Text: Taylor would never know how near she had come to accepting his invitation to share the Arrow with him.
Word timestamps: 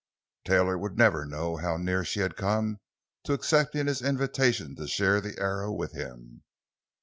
Taylor 0.45 0.79
would 0.79 0.97
never 0.97 1.27
know 1.27 1.57
how 1.57 1.77
near 1.77 2.03
she 2.03 2.21
had 2.21 2.35
come 2.35 2.79
to 3.23 3.33
accepting 3.33 3.85
his 3.85 4.01
invitation 4.01 4.75
to 4.77 4.87
share 4.87 5.21
the 5.21 5.37
Arrow 5.39 5.71
with 5.71 5.91
him. 5.91 6.41